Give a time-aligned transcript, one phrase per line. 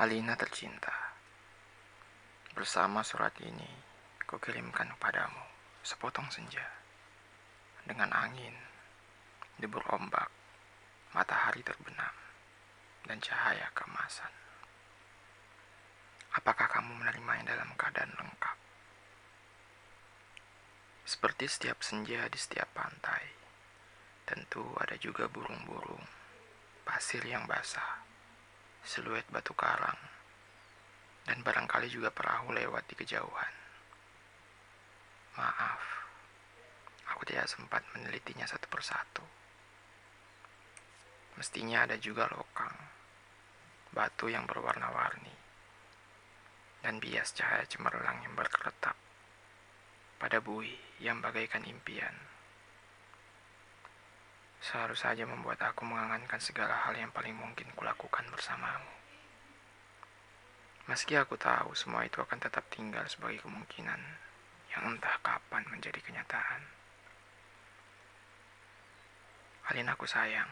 [0.00, 1.12] Alina tercinta,
[2.56, 3.68] bersama surat ini
[4.24, 5.44] kukirimkan padamu
[5.84, 6.64] sepotong senja
[7.84, 8.56] dengan angin,
[9.60, 10.32] debur ombak,
[11.12, 12.16] matahari terbenam,
[13.04, 14.32] dan cahaya kemasan.
[16.32, 18.56] Apakah kamu menerimanya dalam keadaan lengkap?
[21.04, 23.28] Seperti setiap senja di setiap pantai,
[24.24, 26.08] tentu ada juga burung-burung,
[26.88, 28.08] pasir yang basah,
[28.84, 29.98] siluet batu karang,
[31.28, 33.54] dan barangkali juga perahu lewat di kejauhan.
[35.36, 35.82] Maaf,
[37.14, 39.24] aku tidak sempat menelitinya satu persatu.
[41.38, 42.74] Mestinya ada juga lokang,
[43.94, 45.32] batu yang berwarna-warni,
[46.84, 48.96] dan bias cahaya cemerlang yang berkeretap
[50.20, 52.12] pada bui yang bagaikan impian.
[54.60, 58.92] Seharus saja membuat aku mengangankan segala hal yang paling mungkin kulakukan bersamamu.
[60.84, 64.00] Meski aku tahu semua itu akan tetap tinggal sebagai kemungkinan
[64.76, 66.60] yang entah kapan menjadi kenyataan.
[69.72, 70.50] Alin aku sayang,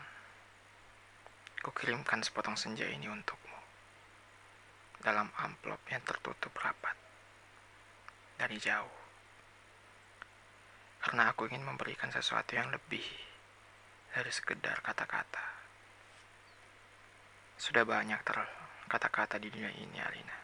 [1.61, 3.61] ku kirimkan sepotong senja ini untukmu
[5.05, 6.97] dalam amplop yang tertutup rapat
[8.41, 8.97] dari jauh.
[11.05, 13.28] Karena aku ingin memberikan sesuatu yang lebih
[14.12, 15.45] dari sekedar kata-kata.
[17.59, 18.39] Sudah banyak ter
[18.89, 20.39] kata-kata di dunia ini, Alina.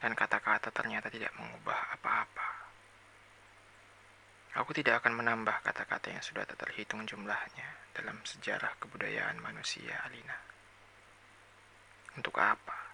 [0.00, 2.48] Dan kata-kata ternyata tidak mengubah apa-apa.
[4.58, 10.34] Aku tidak akan menambah kata-kata yang sudah tak terhitung jumlahnya dalam sejarah kebudayaan manusia, Alina.
[12.18, 12.90] Untuk apa?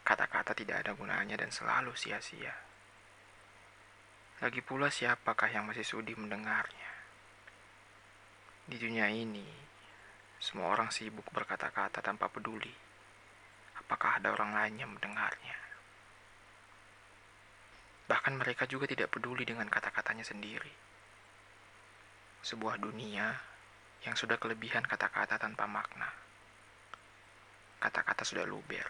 [0.00, 2.56] Kata-kata tidak ada gunanya dan selalu sia-sia.
[4.40, 7.03] Lagi pula siapakah yang masih sudi mendengarnya?
[8.64, 9.44] Di dunia ini,
[10.40, 12.84] semua orang sibuk berkata-kata tanpa peduli
[13.84, 15.58] apakah ada orang lain yang mendengarnya.
[18.08, 20.72] Bahkan mereka juga tidak peduli dengan kata-katanya sendiri.
[22.40, 23.36] Sebuah dunia
[24.08, 26.08] yang sudah kelebihan kata-kata tanpa makna.
[27.80, 28.88] Kata-kata sudah luber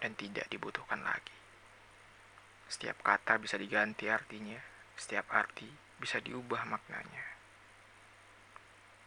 [0.00, 1.36] dan tidak dibutuhkan lagi.
[2.68, 4.56] Setiap kata bisa diganti artinya,
[4.96, 5.68] setiap arti
[6.00, 7.24] bisa diubah maknanya.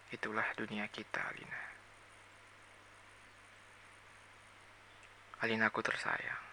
[0.07, 1.62] Itulah dunia kita, Alina.
[5.44, 6.44] Alina aku tersayang.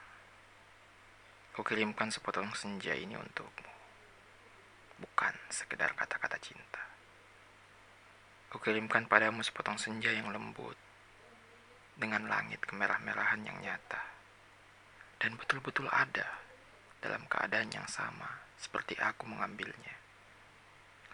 [1.55, 3.71] Kukirimkan sepotong senja ini untukmu.
[4.99, 6.83] Bukan sekedar kata-kata cinta.
[8.51, 10.75] Kukirimkan padamu sepotong senja yang lembut.
[11.95, 14.03] Dengan langit kemerah-merahan yang nyata.
[15.23, 16.43] Dan betul-betul ada
[16.99, 19.95] dalam keadaan yang sama seperti aku mengambilnya.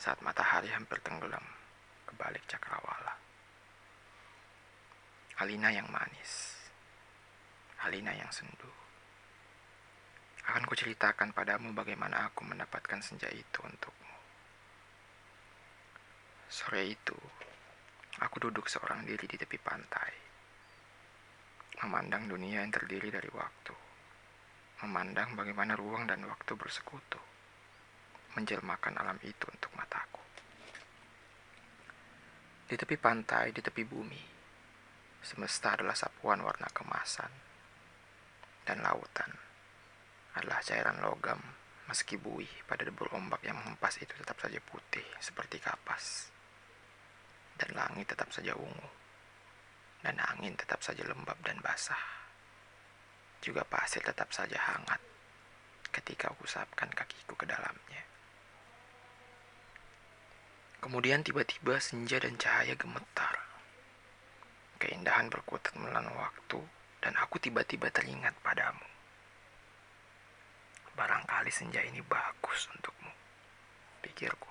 [0.01, 1.60] Saat matahari hampir tenggelam
[2.11, 3.15] ke balik cakrawala.
[5.39, 6.59] Alina yang manis.
[7.87, 8.67] Alina yang sendu.
[10.51, 14.17] Akan kuceritakan padamu bagaimana aku mendapatkan senja itu untukmu.
[16.51, 17.15] Sore itu,
[18.19, 20.13] aku duduk seorang diri di tepi pantai.
[21.87, 23.73] Memandang dunia yang terdiri dari waktu.
[24.85, 27.23] Memandang bagaimana ruang dan waktu bersekutu.
[28.35, 30.20] Menjelmakan alam itu untuk mataku.
[32.71, 34.23] Di tepi pantai, di tepi bumi,
[35.27, 37.27] semesta adalah sapuan warna kemasan,
[38.63, 39.27] dan lautan
[40.39, 41.43] adalah cairan logam
[41.91, 46.31] meski buih pada debur ombak yang menghempas itu tetap saja putih seperti kapas,
[47.59, 48.91] dan langit tetap saja ungu,
[50.07, 51.99] dan angin tetap saja lembab dan basah.
[53.43, 55.03] Juga pasir tetap saja hangat
[55.91, 58.10] ketika aku usapkan kakiku ke dalamnya.
[60.81, 63.37] Kemudian tiba-tiba senja dan cahaya gemetar.
[64.81, 66.57] Keindahan berkutat menelan waktu
[67.05, 68.81] dan aku tiba-tiba teringat padamu.
[70.97, 73.13] Barangkali senja ini bagus untukmu,
[74.01, 74.49] pikirku.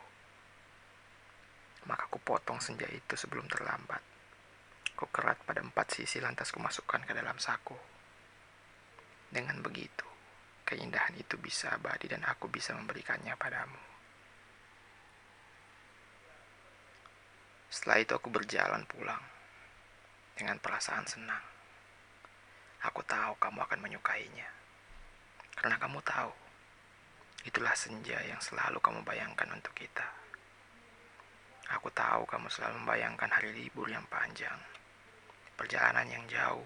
[1.90, 4.06] Maka ku potong senja itu sebelum terlambat.
[4.94, 7.74] Ku kerat pada empat sisi lantas kumasukkan ke dalam saku.
[9.34, 10.06] Dengan begitu,
[10.70, 13.89] keindahan itu bisa abadi dan aku bisa memberikannya padamu.
[17.70, 19.22] Setelah itu aku berjalan pulang
[20.34, 21.46] dengan perasaan senang.
[22.82, 24.50] Aku tahu kamu akan menyukainya.
[25.54, 26.34] Karena kamu tahu,
[27.46, 30.08] itulah senja yang selalu kamu bayangkan untuk kita.
[31.78, 34.58] Aku tahu kamu selalu membayangkan hari libur yang panjang,
[35.54, 36.66] perjalanan yang jauh,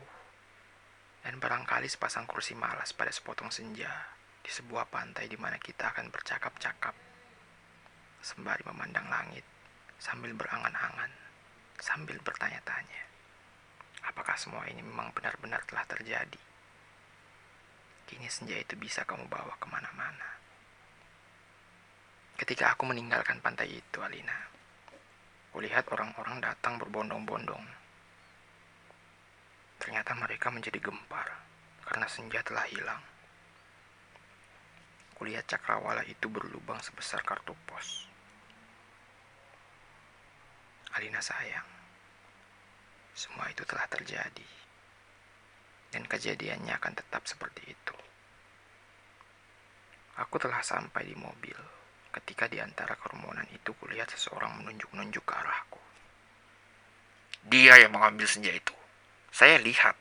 [1.27, 3.91] dan barangkali sepasang kursi malas pada sepotong senja
[4.39, 6.95] di sebuah pantai di mana kita akan bercakap-cakap
[8.23, 9.52] sembari memandang langit
[10.03, 11.07] sambil berangan-angan,
[11.79, 13.07] sambil bertanya-tanya,
[14.03, 16.41] apakah semua ini memang benar-benar telah terjadi.
[18.03, 20.27] Kini senja itu bisa kamu bawa ke mana-mana.
[22.35, 24.35] Ketika aku meninggalkan pantai itu, Alina,
[25.55, 27.63] kulihat orang-orang datang berbondong-bondong.
[29.79, 31.31] Ternyata mereka menjadi gempar
[31.87, 32.99] karena senja telah hilang.
[35.15, 38.11] Kulihat cakrawala itu berlubang sebesar kartu pos.
[40.93, 41.69] Alina sayang,
[43.15, 44.49] semua itu telah terjadi.
[45.93, 47.95] Dan kejadiannya akan tetap seperti itu.
[50.19, 51.55] Aku telah sampai di mobil
[52.13, 55.81] ketika di antara kerumunan itu kulihat seseorang menunjuk-nunjuk ke arahku.
[57.49, 58.73] Dia yang mengambil senja itu.
[59.29, 59.97] Saya lihat.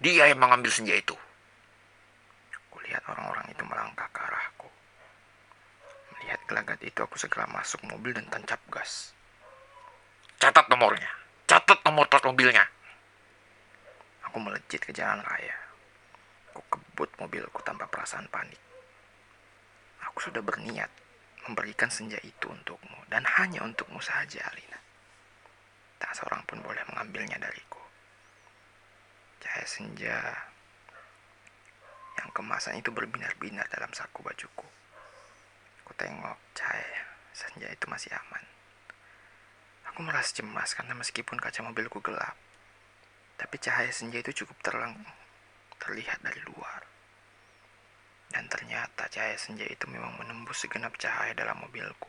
[0.00, 1.16] Dia yang mengambil senja itu.
[2.72, 4.68] Kulihat orang-orang itu melangkah ke arahku.
[6.16, 9.12] Melihat gelagat itu aku segera masuk mobil dan tancap gas.
[10.40, 11.12] Catat nomornya.
[11.44, 12.64] Catat nomor plat mobilnya.
[14.24, 15.52] Aku melejit ke jalan raya.
[16.48, 18.56] Aku kebut mobilku tanpa perasaan panik.
[20.08, 20.88] Aku sudah berniat
[21.44, 24.80] memberikan senja itu untukmu dan hanya untukmu saja, Alina.
[26.00, 27.84] Tak seorang pun boleh mengambilnya dariku.
[29.44, 30.16] Cahaya senja
[32.16, 34.64] yang kemasan itu berbinar-binar dalam saku bajuku.
[35.84, 37.04] Aku tengok cahaya
[37.36, 38.59] senja itu masih aman.
[40.00, 42.32] Aku merasa cemas karena meskipun kaca mobilku gelap,
[43.36, 44.96] tapi cahaya senja itu cukup terang
[45.76, 46.88] terlihat dari luar.
[48.32, 52.08] Dan ternyata cahaya senja itu memang menembus segenap cahaya dalam mobilku.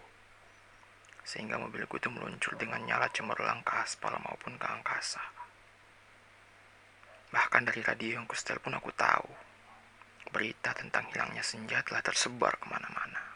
[1.27, 5.27] Sehingga mobilku itu meluncur dengan nyala cemerlang ke aspal maupun ke angkasa.
[7.27, 9.27] Bahkan dari radio yang kustel pun aku tahu.
[10.31, 13.30] Berita tentang hilangnya senja telah tersebar ke mana-mana.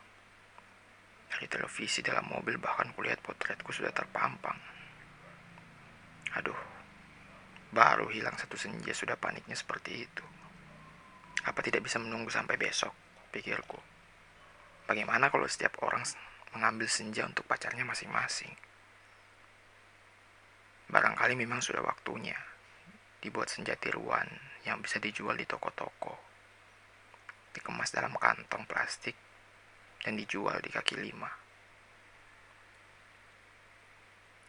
[1.35, 4.55] Dari televisi dalam mobil bahkan kulihat potretku sudah terpampang.
[6.39, 6.55] Aduh,
[7.75, 10.23] baru hilang satu senja sudah paniknya seperti itu.
[11.43, 12.95] Apa tidak bisa menunggu sampai besok,
[13.35, 13.75] pikirku.
[14.87, 16.07] Bagaimana kalau setiap orang
[16.55, 18.55] mengambil senja untuk pacarnya masing-masing?
[20.87, 22.39] Barangkali memang sudah waktunya
[23.19, 24.31] dibuat senja tiruan
[24.63, 26.15] yang bisa dijual di toko-toko.
[27.51, 29.24] Dikemas dalam kantong plastik
[30.05, 31.25] dan dijual di kaki lima.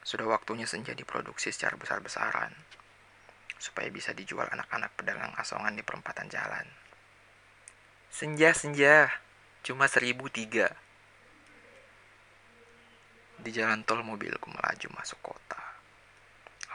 [0.05, 2.53] Sudah waktunya senja diproduksi secara besar-besaran,
[3.57, 6.69] supaya bisa dijual anak-anak pedagang asongan di perempatan jalan.
[8.13, 9.09] Senja-senja,
[9.65, 10.69] cuma seribu tiga.
[13.41, 15.65] Di jalan tol mobilku melaju masuk kota.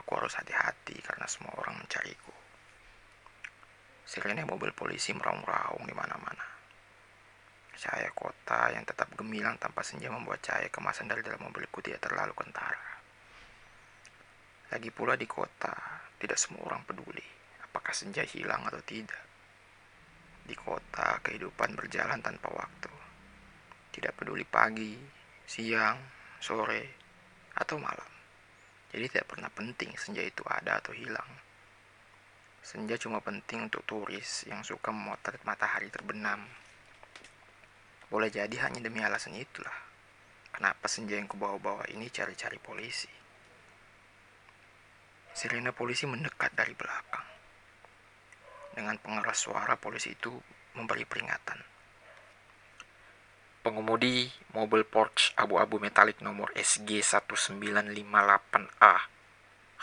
[0.02, 2.34] Aku harus hati-hati karena semua orang mencariku.
[4.04, 6.61] Sirene mobil polisi meraung-raung di mana-mana.
[7.82, 12.38] Cahaya kota yang tetap gemilang tanpa senja membuat cahaya kemasan dari dalam mobilku tidak terlalu
[12.38, 13.02] kentara.
[14.70, 15.74] Lagi pula di kota,
[16.22, 17.42] tidak semua orang peduli
[17.72, 19.24] apakah senja hilang atau tidak.
[20.44, 22.92] Di kota, kehidupan berjalan tanpa waktu.
[23.96, 25.00] Tidak peduli pagi,
[25.48, 25.96] siang,
[26.44, 26.84] sore,
[27.56, 28.12] atau malam.
[28.92, 31.32] Jadi tidak pernah penting senja itu ada atau hilang.
[32.60, 36.44] Senja cuma penting untuk turis yang suka memotret matahari terbenam
[38.12, 39.72] boleh jadi hanya demi alasan itulah.
[40.52, 43.08] Kenapa senja yang kubawa-bawa ini cari-cari polisi.
[45.32, 47.24] Sirena polisi mendekat dari belakang.
[48.76, 50.36] Dengan pengeras suara polisi itu
[50.76, 51.56] memberi peringatan.
[53.64, 58.96] Pengemudi mobil Porsche abu-abu metalik nomor SG1958A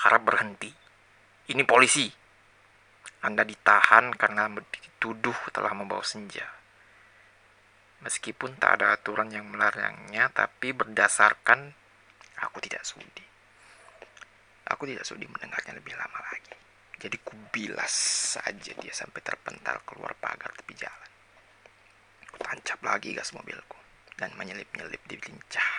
[0.05, 0.69] harap berhenti.
[1.49, 2.13] Ini polisi.
[3.25, 6.58] Anda ditahan karena dituduh telah membawa senja.
[7.99, 11.75] Meskipun tak ada aturan yang melarangnya, tapi berdasarkan
[12.39, 13.27] aku tidak sudi.
[14.71, 16.55] Aku tidak sudi mendengarnya lebih lama lagi.
[16.99, 17.95] Jadi kubilas
[18.39, 21.11] saja dia sampai terpental keluar pagar tepi jalan.
[22.31, 23.79] Ku tancap lagi gas mobilku
[24.15, 25.73] dan menyelip-nyelip di lincah.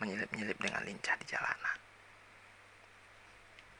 [0.00, 1.76] Menyelip-nyelip dengan lincah di jalanan.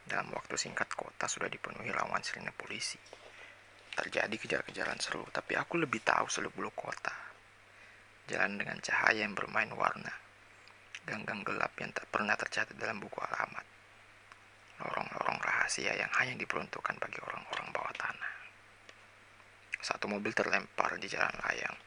[0.09, 2.97] Dalam waktu singkat kota sudah dipenuhi lawan sirine polisi
[3.95, 7.14] terjadi kejar-kejaran seru, tapi aku lebih tahu seluk-beluk kota.
[8.28, 10.12] Jalan dengan cahaya yang bermain warna,
[11.09, 13.64] ganggang gelap yang tak pernah tercatat dalam buku alamat,
[14.85, 18.33] lorong-lorong rahasia yang hanya diperuntukkan bagi orang-orang bawah tanah.
[19.78, 21.78] Satu mobil terlempar di jalan layang.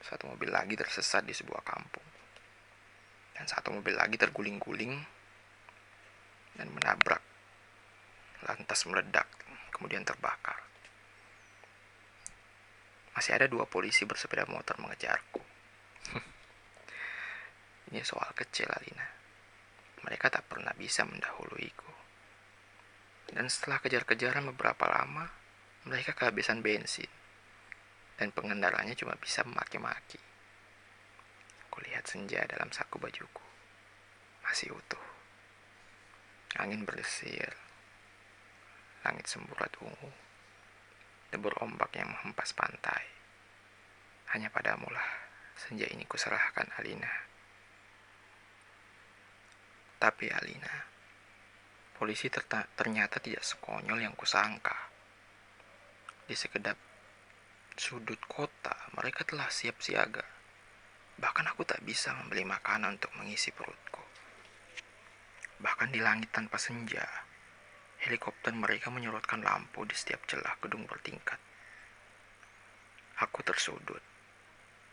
[0.00, 2.06] Satu mobil lagi tersesat di sebuah kampung.
[3.36, 4.96] Dan satu mobil lagi terguling-guling
[6.56, 7.19] dan menabrak
[8.50, 9.30] lantas meledak,
[9.70, 10.58] kemudian terbakar.
[13.14, 15.42] Masih ada dua polisi bersepeda motor mengejarku.
[17.94, 19.20] Ini soal kecil, Alina.
[20.80, 21.92] bisa mendahuluiku.
[23.30, 25.28] Dan setelah kejar-kejaran beberapa lama,
[25.86, 27.06] mereka kehabisan bensin.
[28.16, 30.18] Dan pengendaranya cuma bisa memaki-maki.
[31.68, 33.44] Kulihat senja dalam saku bajuku.
[34.42, 35.04] Masih utuh.
[36.58, 37.54] Angin berdesir.
[39.00, 40.10] Langit semburat ungu.
[41.32, 43.04] Debur ombak yang menghempas pantai.
[44.34, 45.06] Hanya padamulah
[45.56, 47.12] senja ini kuserahkan Alina.
[50.00, 50.76] Tapi Alina,
[51.92, 54.72] polisi ternyata tidak sekonyol yang kusangka.
[56.24, 56.76] Di sekedap
[57.76, 60.24] sudut kota, mereka telah siap siaga.
[61.20, 64.00] Bahkan aku tak bisa membeli makanan untuk mengisi perutku.
[65.60, 67.04] Bahkan di langit tanpa senja,
[68.00, 71.36] helikopter mereka menyorotkan lampu di setiap celah gedung bertingkat.
[73.20, 74.00] Aku tersudut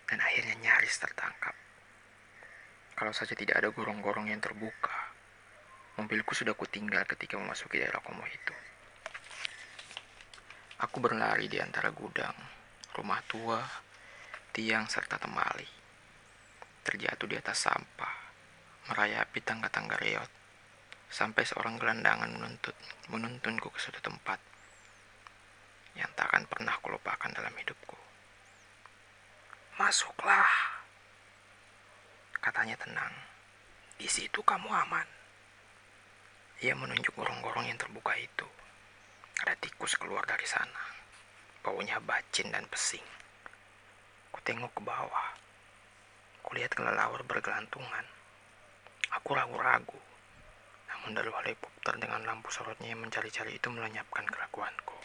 [0.08, 1.56] dan akhirnya nyaris tertangkap.
[2.98, 5.14] Kalau saja tidak ada gorong-gorong yang terbuka,
[5.96, 8.56] mobilku sudah kutinggal ketika memasuki daerah kumuh itu.
[10.84, 12.36] Aku berlari di antara gudang,
[12.94, 13.62] rumah tua,
[14.52, 15.66] tiang, serta temali.
[16.84, 18.16] Terjatuh di atas sampah,
[18.92, 20.32] merayapi tangga-tangga reot,
[21.08, 22.76] sampai seorang gelandangan menuntut,
[23.12, 24.40] menuntunku ke suatu tempat
[25.98, 27.98] yang tak akan pernah kulupakan dalam hidupku.
[29.78, 30.78] Masuklah,
[32.48, 33.12] Katanya tenang.
[34.00, 35.04] Di situ kamu aman.
[36.64, 38.48] Ia menunjuk gorong-gorong yang terbuka itu.
[39.44, 40.96] Ada tikus keluar dari sana.
[41.60, 43.04] Baunya bacin dan pesing.
[44.32, 45.30] Ku tengok ke bawah.
[46.46, 48.08] Kulihat kelelawar bergelantungan.
[49.20, 50.00] Aku ragu-ragu.
[51.08, 54.98] Dari helikopter dengan lampu sorotnya yang mencari-cari itu melenyapkan keraguanku.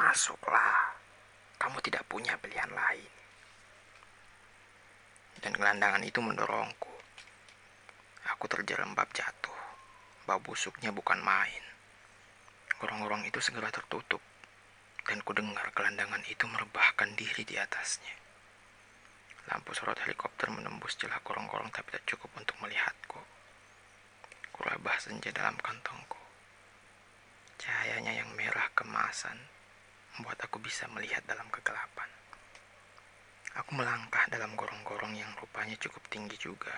[0.00, 0.96] Masuklah.
[1.60, 3.22] Kamu tidak punya pilihan lain
[5.42, 6.94] dan gelandangan itu mendorongku.
[8.30, 9.58] Aku terjerembab jatuh.
[10.24, 11.60] Bau busuknya bukan main.
[12.78, 14.22] Gorong-gorong itu segera tertutup,
[15.02, 18.14] dan ku dengar gelandangan itu merebahkan diri di atasnya.
[19.50, 23.18] Lampu sorot helikopter menembus celah gorong-gorong tapi tak cukup untuk melihatku.
[24.62, 26.22] Kurabah senja dalam kantongku.
[27.58, 29.34] Cahayanya yang merah kemasan
[30.14, 32.06] membuat aku bisa melihat dalam kegelapan.
[33.58, 36.70] Aku melangkah dalam gorong-gorong yang rupanya cukup tinggi juga.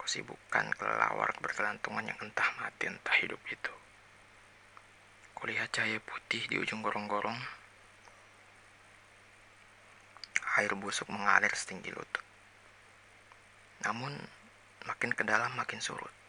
[0.00, 3.74] Kusibukkan kelelawar berkelantungan yang entah mati entah hidup itu.
[5.36, 7.36] Kulihat cahaya putih di ujung gorong-gorong.
[10.56, 12.24] Air busuk mengalir setinggi lutut.
[13.84, 14.16] Namun,
[14.88, 16.23] makin ke dalam makin surut.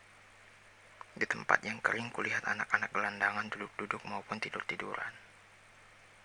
[1.15, 5.15] Di tempat yang kering kulihat anak-anak gelandangan duduk-duduk maupun tidur-tiduran.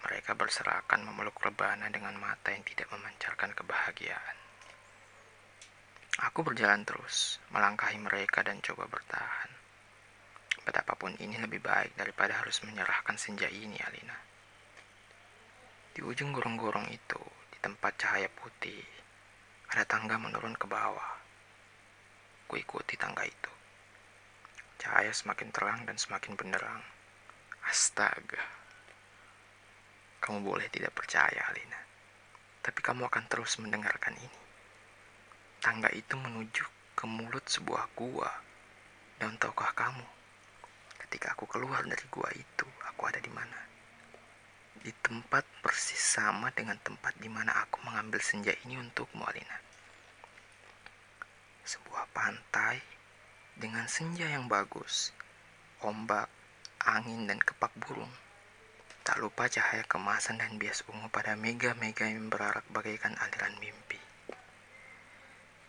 [0.02, 4.36] Mereka berserakan memeluk rebana dengan mata yang tidak memancarkan kebahagiaan.
[6.26, 9.50] Aku berjalan terus, melangkahi mereka dan coba bertahan.
[10.66, 14.18] Betapapun ini lebih baik daripada harus menyerahkan senja ini, Alina.
[15.94, 17.22] Di ujung gorong-gorong itu,
[17.54, 18.82] di tempat cahaya putih,
[19.70, 21.14] ada tangga menurun ke bawah.
[22.50, 23.59] Kuikuti tangga itu.
[24.80, 26.80] Cahaya semakin terang dan semakin benderang.
[27.68, 28.40] Astaga.
[30.24, 31.76] Kamu boleh tidak percaya, Alina.
[32.64, 34.40] Tapi kamu akan terus mendengarkan ini.
[35.60, 36.64] Tangga itu menuju
[36.96, 38.32] ke mulut sebuah gua.
[39.20, 40.06] Dan tahukah kamu,
[41.04, 43.60] ketika aku keluar dari gua itu, aku ada di mana?
[44.80, 49.60] Di tempat persis sama dengan tempat di mana aku mengambil senja ini untukmu, Alina.
[51.68, 52.89] Sebuah pantai
[53.60, 55.12] dengan senja yang bagus,
[55.84, 56.32] ombak,
[56.80, 58.08] angin, dan kepak burung.
[59.04, 64.00] Tak lupa cahaya kemasan dan bias ungu pada mega-mega yang berarak bagaikan aliran mimpi.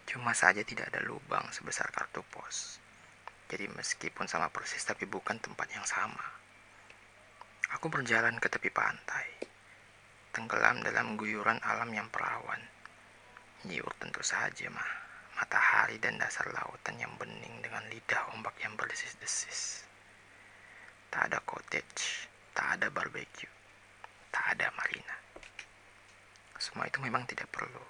[0.07, 2.79] Cuma saja tidak ada lubang sebesar kartu pos.
[3.51, 6.23] Jadi meskipun sama persis tapi bukan tempat yang sama.
[7.75, 9.27] Aku berjalan ke tepi pantai.
[10.31, 12.63] Tenggelam dalam guyuran alam yang perawan.
[13.67, 15.10] Jiur tentu saja mah.
[15.39, 19.85] Matahari dan dasar lautan yang bening dengan lidah ombak yang berdesis-desis.
[21.11, 23.51] Tak ada cottage, tak ada barbecue,
[24.31, 25.15] tak ada marina.
[26.59, 27.83] Semua itu memang tidak perlu.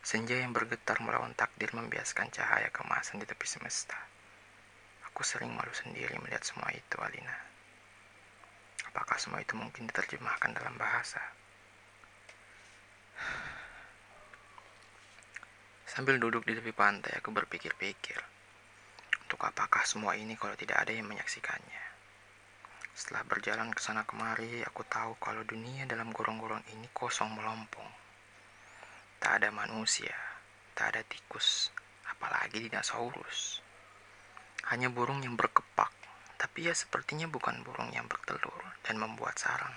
[0.00, 3.96] Senja yang bergetar melawan takdir membiaskan cahaya kemasan di tepi semesta.
[5.12, 7.36] Aku sering malu sendiri melihat semua itu, Alina.
[8.88, 11.20] Apakah semua itu mungkin diterjemahkan dalam bahasa?
[15.90, 18.22] Sambil duduk di tepi pantai, aku berpikir-pikir.
[19.26, 21.82] Untuk apakah semua ini kalau tidak ada yang menyaksikannya?
[22.94, 27.90] Setelah berjalan ke sana kemari, aku tahu kalau dunia dalam gorong-gorong ini kosong melompong.
[29.18, 30.14] Tak ada manusia,
[30.78, 31.74] tak ada tikus,
[32.06, 33.58] apalagi dinosaurus.
[34.70, 35.90] Hanya burung yang berkepak,
[36.38, 39.74] tapi ia sepertinya bukan burung yang bertelur dan membuat sarang.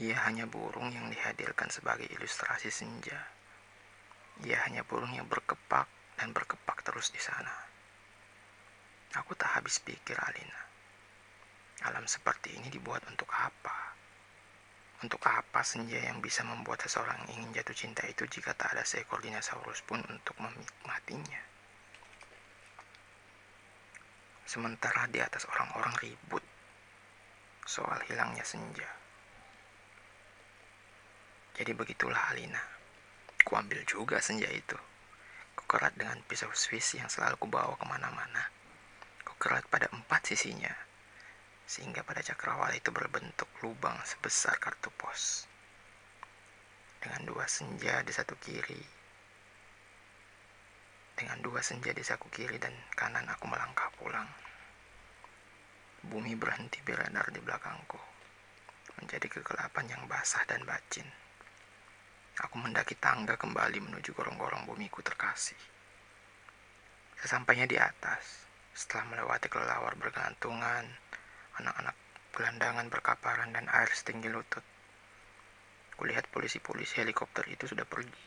[0.00, 3.41] Ia hanya burung yang dihadirkan sebagai ilustrasi senja.
[4.40, 5.84] Ia hanya burung yang berkepak
[6.16, 7.52] dan berkepak terus di sana.
[9.20, 10.60] Aku tak habis pikir, Alina.
[11.84, 13.92] Alam seperti ini dibuat untuk apa?
[15.02, 19.18] Untuk apa senja yang bisa membuat seseorang ingin jatuh cinta itu jika tak ada seekor
[19.18, 21.42] dinosaurus pun untuk menikmatinya?
[24.46, 26.44] Sementara di atas orang-orang ribut
[27.66, 28.88] soal hilangnya senja.
[31.58, 32.81] Jadi begitulah Alina.
[33.42, 34.78] Kuambil juga senja itu.
[35.58, 38.48] Kukerat dengan pisau Swiss yang selalu kubawa ke mana-mana.
[39.26, 40.72] Kukerat pada empat sisinya
[41.72, 45.48] sehingga pada cakrawala itu berbentuk lubang sebesar kartu pos.
[47.00, 48.78] Dengan dua senja di satu kiri,
[51.16, 54.28] dengan dua senja di saku kiri dan kanan aku melangkah pulang.
[56.02, 57.98] Bumi berhenti beredar di belakangku,
[59.00, 61.21] menjadi kegelapan yang basah dan bacin.
[62.40, 65.58] Aku mendaki tangga kembali menuju gorong-gorong bumiku terkasih.
[67.20, 70.88] Sesampainya di atas, setelah melewati kelelawar bergantungan,
[71.60, 71.92] anak-anak
[72.32, 74.64] gelandangan berkaparan dan air setinggi lutut.
[75.92, 78.24] Kulihat polisi-polisi helikopter itu sudah pergi.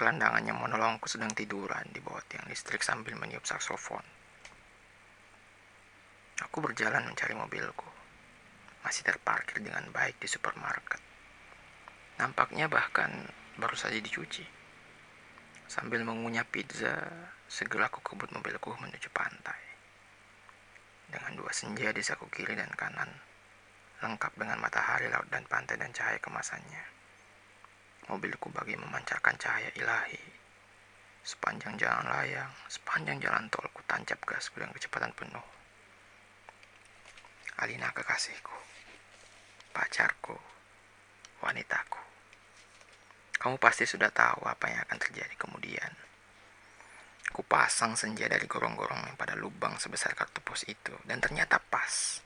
[0.00, 4.02] Gelandangannya menolongku sedang tiduran di bawah tiang listrik sambil meniup saksofon.
[6.40, 7.86] Aku berjalan mencari mobilku.
[8.80, 11.11] Masih terparkir dengan baik di supermarket.
[12.22, 13.10] Nampaknya bahkan
[13.58, 14.46] baru saja dicuci.
[15.66, 17.02] Sambil mengunyah pizza,
[17.50, 19.58] segera aku kebut mobilku menuju pantai
[21.10, 23.10] dengan dua senja di saku kiri dan kanan,
[24.06, 26.84] lengkap dengan matahari, laut, dan pantai dan cahaya kemasannya.
[28.06, 30.22] Mobilku bagi memancarkan cahaya ilahi.
[31.26, 35.46] Sepanjang jalan layang, sepanjang jalan tol, ku tancap gas dengan kecepatan penuh.
[37.58, 38.58] Alina kekasihku,
[39.74, 40.38] pacarku,
[41.42, 42.11] wanitaku.
[43.42, 45.90] Kamu pasti sudah tahu apa yang akan terjadi kemudian.
[47.34, 52.22] Kupasang senja dari gorong-gorong yang pada lubang sebesar kartu pos itu dan ternyata pas.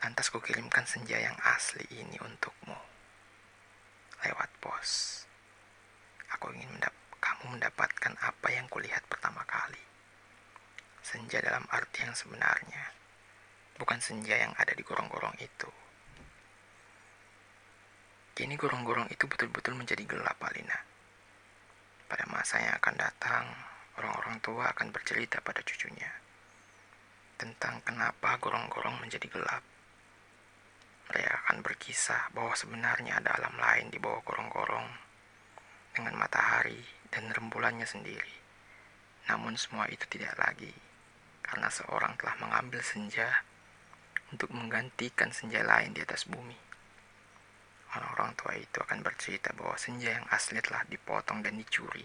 [0.00, 2.78] Lantas kukirimkan senja yang asli ini untukmu.
[4.24, 4.88] Lewat pos.
[6.32, 9.84] Aku ingin mendap kamu mendapatkan apa yang kulihat pertama kali.
[11.04, 12.96] Senja dalam arti yang sebenarnya.
[13.76, 15.68] Bukan senja yang ada di gorong-gorong itu.
[18.38, 20.78] Kini gorong-gorong itu betul-betul menjadi gelap, Alina.
[22.06, 23.50] Pada masa yang akan datang,
[23.98, 26.06] orang-orang tua akan bercerita pada cucunya
[27.34, 29.66] tentang kenapa gorong-gorong menjadi gelap.
[31.10, 34.86] Mereka akan berkisah bahwa sebenarnya ada alam lain di bawah gorong-gorong
[35.98, 36.78] dengan matahari
[37.10, 38.38] dan rembulannya sendiri.
[39.26, 40.70] Namun semua itu tidak lagi
[41.42, 43.42] karena seorang telah mengambil senja
[44.30, 46.67] untuk menggantikan senja lain di atas bumi.
[47.88, 52.04] Orang-orang tua itu akan bercerita bahwa senja yang asli telah dipotong dan dicuri,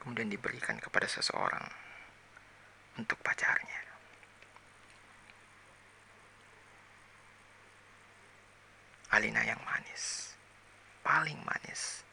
[0.00, 1.68] kemudian diberikan kepada seseorang
[2.96, 3.84] untuk pacarnya.
[9.12, 10.34] Alina yang manis,
[11.04, 12.04] paling manis,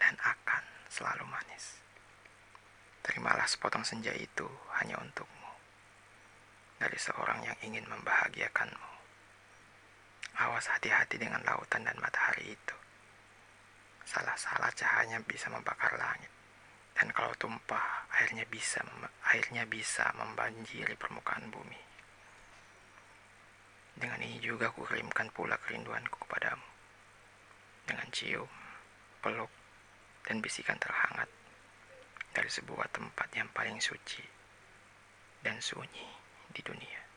[0.00, 1.78] dan akan selalu manis.
[3.04, 4.48] Terimalah sepotong senja itu
[4.80, 5.52] hanya untukmu,
[6.80, 8.97] dari seorang yang ingin membahagiakanmu.
[10.36, 12.76] Awas hati-hati dengan lautan dan matahari itu.
[14.04, 16.28] Salah-salah cahayanya bisa membakar langit.
[16.92, 18.82] Dan kalau tumpah, airnya bisa
[19.32, 21.80] airnya bisa membanjiri permukaan bumi.
[23.98, 26.68] Dengan ini juga aku kirimkan pula kerinduanku kepadamu.
[27.88, 28.50] Dengan cium,
[29.22, 29.50] peluk,
[30.28, 31.26] dan bisikan terhangat
[32.36, 34.22] dari sebuah tempat yang paling suci
[35.42, 36.06] dan sunyi
[36.52, 37.07] di dunia.